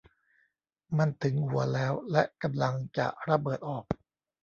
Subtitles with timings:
[0.97, 3.85] มันถึงหัวแล้วและกำลังจะระเบิดออก!